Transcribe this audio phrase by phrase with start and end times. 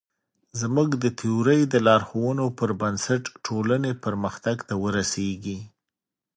[0.59, 5.59] زموږ د تیورۍ د لارښوونو پر بنسټ ټولنې پرمختګ ته ورسېږي.